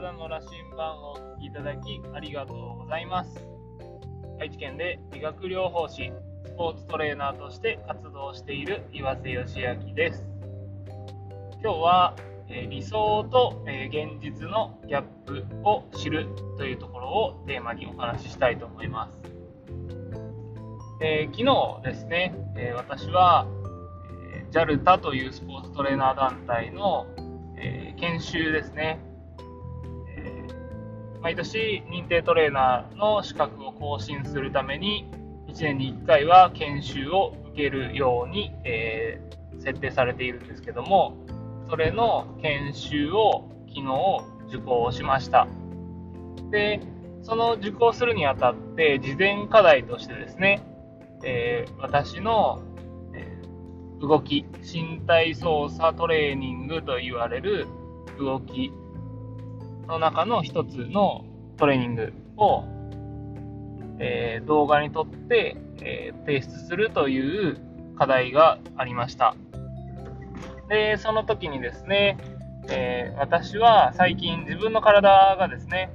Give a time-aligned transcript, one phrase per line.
[0.00, 3.46] 体の羅針盤をお聞きいただきありがとうございます。
[4.40, 6.10] 愛知県で理学療法士
[6.46, 10.24] スポーツトレーナーとして活動している岩瀬義明です。
[11.62, 12.16] 今日は、
[12.48, 19.20] え理想と、え現実のギャップを知るというところをテーマにお話ししたいと思います、
[21.02, 23.46] えー、昨日ですね、え私は
[24.50, 27.06] JALTA というスポーツトレーナー団体の、
[27.56, 28.98] え、研修ですね、
[31.22, 35.06] 毎年認定トレーナーの資格を更新するために
[35.48, 41.16] 1年に1回は研修を受けるように、えー、設定されているんですけども
[41.68, 45.46] それの研修を昨日受講しました。
[46.50, 46.80] で
[47.22, 50.62] その受講するにあたって事前課題としてですね、
[51.22, 52.62] え私の
[54.00, 57.66] 動き、身体操作トレーニングと言われる
[58.18, 58.72] 動き
[59.90, 61.24] の中の一つの
[61.58, 62.64] トレーニングを、
[63.98, 67.58] えー、動画に撮って、えー、提出するという
[67.98, 69.36] 課題がありました。
[70.68, 72.16] で、その時にですね、
[72.70, 75.90] えー、私は最近自分の体がですね、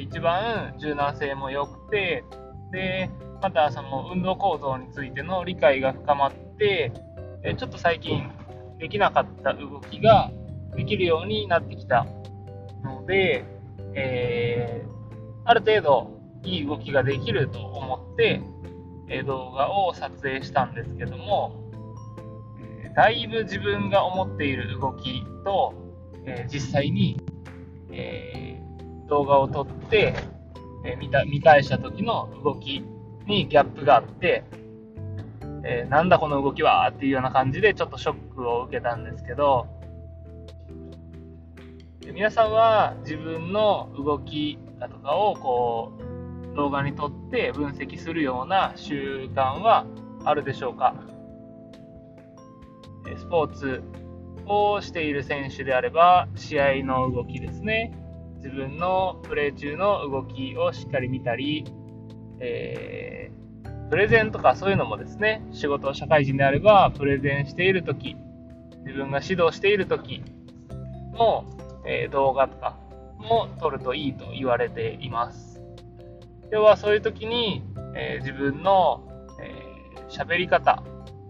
[0.00, 2.24] 一番柔軟性も良くて、
[2.70, 3.10] で、
[3.42, 6.92] またその運動構造についての理解が深まって、
[7.42, 8.30] えちょっと最近
[8.78, 10.30] できなかった動きが
[10.76, 12.06] できるようになってきた
[12.82, 13.44] ので、
[13.94, 18.42] えー、ある程度いい動きができると思って、
[19.08, 21.70] え動画を撮影したんですけども、
[22.82, 25.74] えだいぶ自分が思っている動きと、
[26.24, 27.20] え実際に、
[27.90, 28.60] え、
[29.08, 30.14] 動画を撮って、
[30.84, 32.82] え見た見返した時の動き
[33.26, 34.44] にギャップがあって、
[35.64, 39.66] え、なんだこの動きはっていうような感じでちょっとショックを受けたんですけど、
[42.10, 45.92] 皆さんは自分の動きだとかをこ
[46.52, 49.86] う動画に撮って分析するような習慣は
[50.24, 50.94] あるでしょうか？
[53.16, 53.82] スポーツ
[54.46, 57.92] をしている選手であれば試合の動きですね。
[58.36, 61.64] 自分のプレー中の動きをしっかり見たり、
[62.40, 63.42] えー
[63.90, 68.16] プレゼンとかそういうのもですね、仕事、社会人であれば、プレゼンしているとき、
[68.86, 70.22] 自分が指導しているとき
[71.12, 71.44] の、
[71.84, 72.76] えー、動画とか
[73.18, 75.60] も撮るといいと言われています。
[76.50, 77.62] 要はそういう時に、
[77.94, 79.02] えー、自分の
[80.08, 80.82] 喋、えー、り方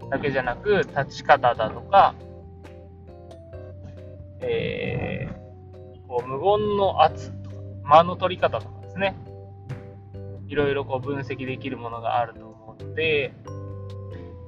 [0.09, 2.13] だけじゃなく、立ち方だとか、
[4.41, 9.15] えー、こう無言の圧とか、間の取り方とかですね、
[10.47, 13.33] いろいろこう分析できるものがあると思うので、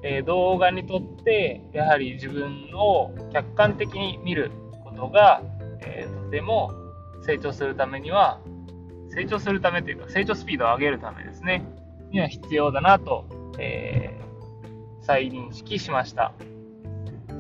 [0.04, 4.52] えー、動画にとってやはり自分を客観的に見る
[4.84, 5.42] ことが、
[5.82, 6.72] えー、とても
[7.24, 8.40] 成長するためには
[9.10, 11.66] 成長するためというか成長スピードを上げるためですね。
[12.12, 13.26] には必要だなと、
[13.60, 16.34] えー、再認識しました。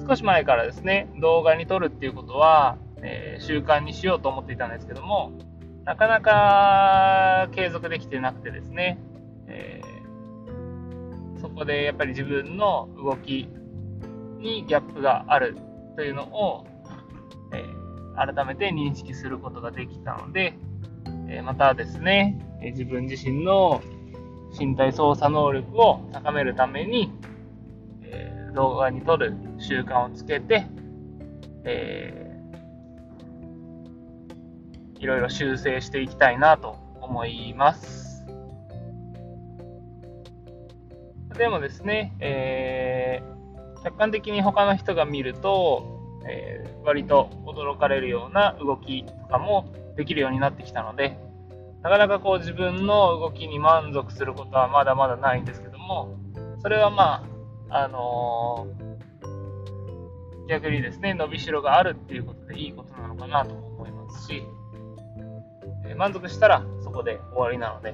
[0.08, 5.32] 少し前からですね動画に撮るっていうことは、え習慣にしようと思っていたんですけども
[5.86, 8.98] なかなか継続できてなくてですね、
[9.48, 13.48] えー、そこでやっぱり自分の動き
[14.40, 15.58] にギャップがある
[15.96, 16.66] というのを、
[18.16, 20.58] 改めて認識することができたので、
[21.28, 23.82] えー、またですね、え自分自身の
[24.58, 27.12] 身体操作能力を高めるために、
[28.04, 30.66] え動画に撮る習慣をつけて、
[31.64, 32.26] え
[35.00, 38.26] いろいろ修正していきたいなと思います。
[41.38, 45.95] でもですね、えー、客観的に他の人が見ると、
[46.28, 49.66] えー、割と驚かれるような動きとかも
[49.96, 51.18] できるようになってきたので、
[51.82, 56.18] なかなかこう自分の動きに満足することはまだまだないんですけども、
[56.62, 57.24] それはま
[57.70, 64.44] あ、あのー、逆にですね、伸びしろがあるっていうことでいいことなのかなと思いますし
[65.88, 67.94] え、満足したらそこで終わりなので、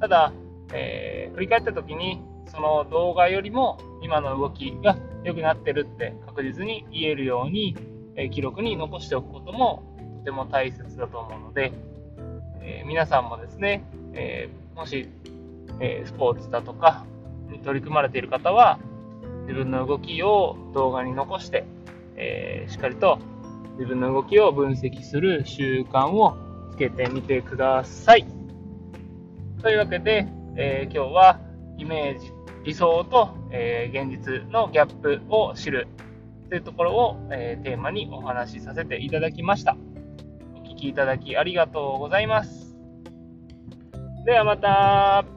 [0.00, 0.32] ただ、
[0.72, 7.76] え、振り返った時に、その動画よりも今の動きが良くなってるって確実に言えるように、
[8.14, 9.82] え、記録に残しておくことも
[10.18, 11.72] とても大切だと思うので、
[12.62, 13.84] えー、皆さんもですね、
[14.14, 15.08] えもし、
[15.80, 17.04] えスポーツだとか
[17.50, 18.78] に取り組まれている方は、
[19.42, 21.64] 自分の動きを動画に残して、
[22.16, 23.18] えしっかりと
[23.78, 26.36] 自分の動きを分析する習慣を
[26.72, 28.26] つけてみてください。
[29.62, 30.26] というわけで、
[30.56, 31.40] えー、今日は
[31.76, 32.32] イメージ、
[32.66, 35.86] 理想と、え、現実のギャップを知る
[36.50, 39.76] というところを、え、テーマにお話しさせていただきました。
[40.56, 42.76] お聴きいただきありがとうございます。
[44.24, 45.35] ではまた。